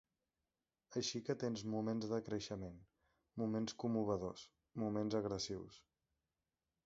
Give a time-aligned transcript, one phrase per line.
[1.01, 2.79] Així que tens moments de creixement,
[3.43, 4.45] moments commovedors,
[4.85, 5.81] moments agressius.